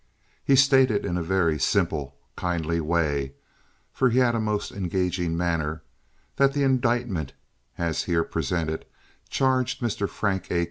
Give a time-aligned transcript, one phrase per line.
[0.43, 6.63] He stated in a very simple, kindly way—for he had a most engaging manner—that the
[6.63, 7.33] indictment
[7.77, 8.85] as here presented
[9.29, 10.09] charged Mr.
[10.09, 10.59] Frank A.